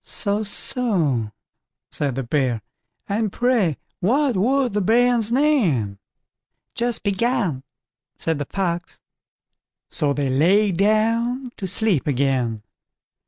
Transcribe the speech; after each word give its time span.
"So, 0.03 0.41
so", 0.41 1.31
said 1.91 2.15
the 2.15 2.23
Bear, 2.23 2.63
"and 3.07 3.31
pray 3.31 3.77
what 3.99 4.35
was 4.35 4.71
the 4.71 4.81
bairn's 4.81 5.31
name." 5.31 5.99
"Just 6.73 7.03
begun", 7.03 7.61
said 8.17 8.39
the 8.39 8.45
Fox. 8.49 8.99
So 9.91 10.11
they 10.11 10.27
lay 10.29 10.71
down 10.71 11.51
to 11.57 11.67
sleep 11.67 12.07
again. 12.07 12.63